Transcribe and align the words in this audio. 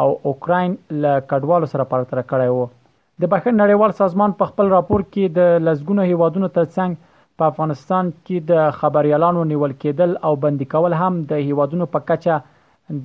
او 0.03 0.05
اوکراین 0.31 0.75
له 1.03 1.11
کډوالو 1.31 1.69
سره 1.73 1.87
پرتره 1.91 2.21
کړی 2.31 2.49
وو 2.53 2.63
د 2.67 3.23
بخښن 3.33 3.55
نړیوال 3.63 3.91
سازمان 4.01 4.31
په 4.39 4.45
خپل 4.53 4.71
راپور 4.75 5.03
کې 5.09 5.35
د 5.39 5.51
لزګونو 5.65 6.07
هیوادونو 6.13 6.47
ترڅنګ 6.55 7.41
په 7.41 7.49
افغانستان 7.51 8.09
کې 8.13 8.49
د 8.51 8.73
خبريالانو 8.79 9.43
نیول 9.51 9.75
کېدل 9.83 10.15
او 10.29 10.31
بندي 10.45 10.67
کول 10.73 10.97
هم 11.01 11.21
د 11.33 11.43
هیوادونو 11.49 11.87
په 11.95 12.07
کچه 12.09 12.39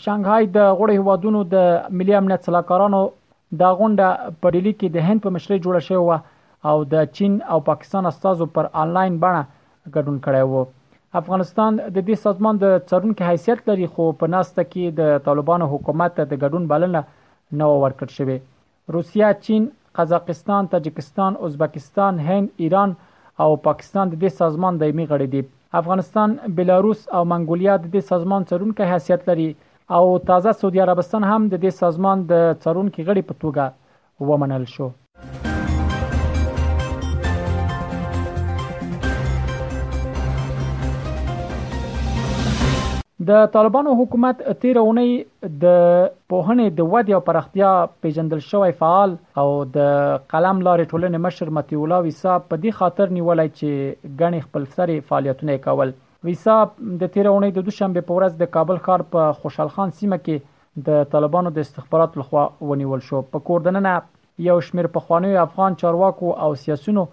شانګهای 0.03 0.43
د 0.57 0.59
غوړې 0.77 0.97
هوادونو 1.01 1.39
د 1.53 1.57
ملي 1.99 2.13
امنیت 2.19 2.41
صلاحکارانو 2.47 3.01
د 3.61 3.63
غونډه 3.79 4.07
په 4.41 4.47
ډیلی 4.55 4.73
کې 4.79 4.87
د 4.93 4.97
هند 5.07 5.19
په 5.25 5.29
مشرۍ 5.35 5.57
جوړه 5.65 5.81
شوې 5.87 6.01
و 6.01 6.11
او 6.69 6.77
د 6.93 7.05
چین 7.17 7.33
او 7.51 7.59
پاکستان 7.69 8.03
استادو 8.11 8.45
پر 8.55 8.65
انلاین 8.85 9.13
بڼه 9.23 9.41
ګډون 9.95 10.17
کړی 10.25 10.43
و 10.47 10.53
افغانستان 11.19 11.71
د 11.77 11.97
دې 12.07 12.15
سازمان 12.25 12.55
د 12.59 12.65
څارونکو 12.89 13.23
حیثیت 13.29 13.59
لري 13.69 13.87
خو 13.95 14.03
په 14.21 14.25
ناسته 14.35 14.61
کې 14.71 14.83
د 14.99 15.25
طالبانو 15.29 15.65
حکومت 15.73 16.11
ته 16.17 16.23
د 16.25 16.33
ګډون 16.43 16.63
بلنه 16.71 17.01
نه 17.59 17.65
ورکړ 17.83 18.07
شوې 18.17 18.37
روسیا 18.95 19.29
چین 19.47 19.61
قزاقستان 19.97 20.61
تاجکستان 20.73 21.31
ازبکستان 21.47 22.13
هند 22.29 22.47
ایران 22.65 22.89
او 23.43 23.49
پاکستان 23.67 24.05
د 24.09 24.15
دې 24.23 24.31
سازمان 24.41 24.79
دایمي 24.83 25.05
غړي 25.11 25.27
دي 25.35 25.41
افغانستان 25.81 26.35
بلاروس 26.57 27.01
او 27.15 27.21
منګولیا 27.31 27.73
د 27.79 27.85
دې 27.93 28.01
سازمان 28.11 28.41
څرونکو 28.49 28.83
حیثیت 28.91 29.21
لري 29.29 29.49
او 29.95 30.03
تازه 30.29 30.51
سعودي 30.61 30.79
عربستان 30.87 31.23
هم 31.31 31.41
د 31.53 31.55
دې 31.63 31.71
سازمان 31.83 32.17
د 32.33 32.41
څرونکو 32.65 33.01
غړي 33.07 33.21
په 33.29 33.33
توګه 33.41 33.63
ومنل 34.31 34.65
شو 34.73 34.87
د 43.27 43.43
طالبانو 43.53 43.91
حکومت 43.97 44.39
تیر 44.61 44.77
اونۍ 44.81 45.09
د 45.63 45.73
پوهنې 46.33 46.77
د 46.79 46.87
ودی 46.93 47.15
او 47.17 47.19
پراختیا 47.27 47.73
پیژندل 48.05 48.39
شوی 48.45 48.71
فعال 48.79 49.13
او 49.41 49.45
د 49.75 49.91
قلم 50.33 50.61
لارې 50.67 50.89
ټولنې 50.91 51.23
مشر 51.27 51.51
متی 51.57 51.77
الله 51.81 52.07
ویسا 52.07 52.33
په 52.39 52.59
دې 52.63 52.79
خاطر 52.79 53.13
نیولای 53.17 53.47
چې 53.59 54.17
غني 54.23 54.41
خپل 54.47 54.65
سری 54.73 54.97
فعالیتونه 55.11 55.59
کول 55.67 55.93
ویسا 56.29 56.57
د 57.03 57.13
تیر 57.17 57.31
اونۍ 57.33 57.55
د 57.59 57.67
دوشنبه 57.69 58.07
په 58.09 58.19
ورځ 58.19 58.41
د 58.43 58.51
کابل 58.57 58.83
ښار 58.89 59.05
په 59.15 59.31
خوشحال 59.43 59.73
خان 59.77 59.95
سیمه 60.01 60.19
کې 60.25 60.91
د 60.91 61.09
طالبانو 61.15 61.55
د 61.59 61.67
استخبارات 61.69 62.19
لخوا 62.23 62.43
ونیول 62.73 63.05
شو 63.09 63.23
په 63.35 63.47
کوردننه 63.51 63.95
یو 64.51 64.59
شمیر 64.71 64.91
پخوانی 64.99 65.35
افغان 65.49 65.81
چارواکو 65.85 66.31
او 66.47 66.53
سیاسونو 66.65 67.07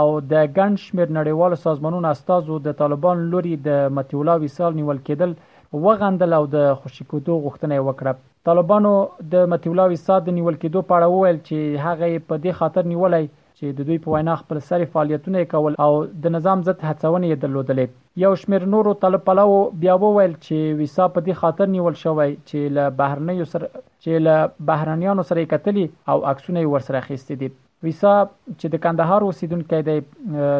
او 0.00 0.04
د 0.26 0.44
ګن 0.58 0.76
شمیر 0.82 1.06
نړیوال 1.14 1.56
سازمانونو 1.62 2.12
استادو 2.16 2.60
د 2.66 2.78
طالبان 2.84 3.26
لوري 3.32 3.50
د 3.64 3.82
متی 3.96 4.20
الله 4.20 4.44
ویسال 4.44 4.76
نیول 4.78 5.00
کېدل 5.08 5.34
وغندل 5.84 6.32
او 6.38 6.44
د 6.54 6.72
خوشی 6.80 7.04
کېدو 7.10 7.36
غوښتنه 7.44 7.78
وکړه 7.84 8.48
طالبانو 8.48 8.88
د 9.34 9.46
متولاوی 9.52 9.96
صاد 10.06 10.26
نیول 10.38 10.56
کېدو 10.64 10.82
په 10.88 10.96
اړه 10.96 11.12
وویل 11.12 11.38
چې 11.44 11.84
هغه 11.84 12.10
په 12.30 12.38
دې 12.44 12.52
خاطر 12.58 12.88
نیولای 12.92 13.22
چې 13.58 13.72
د 13.78 13.86
دوی 13.90 13.98
په 14.06 14.12
وینا 14.14 14.34
خپل 14.40 14.58
سری 14.68 14.88
فعالیتونه 14.96 15.44
کول 15.52 15.76
او 15.84 15.90
د 16.26 16.34
نظام 16.36 16.64
ضد 16.68 16.82
هڅونې 16.88 17.40
درلودلې 17.44 18.22
یو 18.24 18.32
شمیر 18.42 18.66
نورو 18.74 18.92
طالب 19.04 19.24
پلو 19.28 19.54
بیا 19.84 19.94
وویل 20.04 20.34
چې 20.46 20.78
ویسا 20.82 21.06
په 21.14 21.24
دې 21.26 21.40
خاطر 21.44 21.72
نیول 21.76 21.96
شوی 22.02 22.30
چې 22.32 22.74
له 22.78 22.86
بهرنیو 23.00 23.46
سره 23.52 23.68
چې 23.76 24.24
له 24.26 24.36
بهرنیانو 24.72 25.24
سره 25.30 25.44
کتلی 25.54 25.84
او 26.14 26.16
عکسونه 26.34 26.66
ورسره 26.74 27.00
اخیستي 27.04 27.38
دي 27.44 27.48
ویسا 27.86 28.10
چې 28.26 28.74
د 28.74 28.82
کندهار 28.88 29.28
اوسیدونکو 29.28 29.80
دی 29.90 29.96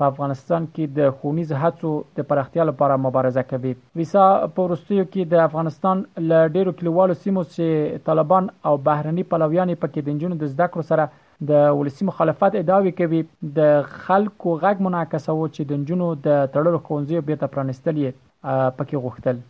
په 0.01 0.05
افغانستان 0.11 0.65
کې 0.75 0.85
د 0.99 1.11
خونیز 1.17 1.51
هڅو 1.63 1.89
د 2.19 2.25
پراختیا 2.29 2.63
لپاره 2.69 2.97
مبارزه 3.05 3.43
کوي 3.51 3.73
ویسا 4.01 4.23
پورستیو 4.59 5.05
کې 5.09 5.31
د 5.33 5.43
افغانستان 5.49 6.03
ل 6.29 6.55
ډیرو 6.55 6.73
کلیوالو 6.79 7.17
سیمو 7.25 7.43
چې 7.53 8.03
طالبان 8.09 8.49
او 8.71 8.73
بهرني 8.89 9.27
پلویان 9.35 9.73
پکې 9.83 10.07
د 10.09 10.17
جنونو 10.23 10.41
د 10.45 10.53
زده 10.55 10.69
کړو 10.73 10.89
سره 10.91 11.53
د 11.53 11.71
ولسی 11.81 12.09
مخالفت 12.11 12.59
ادعاوي 12.63 12.93
کوي 13.01 13.23
د 13.61 13.67
خلکو 13.99 14.57
غږ 14.65 14.85
منعکسو 14.89 15.37
چې 15.39 15.71
د 15.71 15.89
جنونو 15.89 16.09
د 16.27 16.45
تړلو 16.57 16.85
خونځي 16.87 17.25
به 17.31 17.41
ته 17.45 17.55
پرانستلې 17.55 18.21
پکې 18.77 19.03
غوښتل 19.07 19.41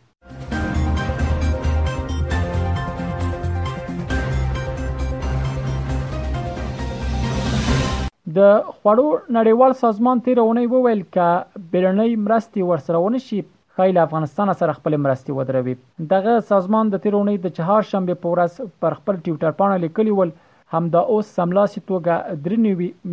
د 8.35 8.39
خوړو 8.75 9.05
نړیوال 9.37 9.73
سازمان 9.79 10.21
تیر 10.25 10.39
اونۍ 10.43 10.67
وویل 10.73 11.01
ک 11.15 11.63
بیرنۍ 11.73 12.13
مرستې 12.27 12.67
ورسره 12.69 13.01
ونشي 13.05 13.39
خیل 13.79 13.99
افغانستان 14.03 14.51
سره 14.61 14.75
خپل 14.77 14.95
مرستې 14.95 15.37
ودروي 15.39 15.73
دغه 16.13 16.35
سازمان 16.51 16.91
د 16.93 17.01
تیر 17.05 17.17
اونۍ 17.19 17.41
د 17.45 17.53
چهار 17.57 17.87
شنبه 17.89 18.15
په 18.23 18.31
ورځ 18.35 18.69
پر 18.85 18.95
خپل 19.01 19.19
ټوئیټر 19.25 19.57
پاڼه 19.59 19.81
لیکلی 19.83 20.15
ول 20.19 20.31
همدا 20.77 21.03
اوس 21.15 21.33
سملاسي 21.39 21.81
توګه 21.81 22.39
3.9 22.47 22.63